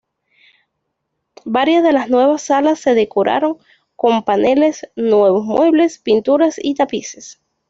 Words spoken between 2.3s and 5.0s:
salas se decoraron con paneles,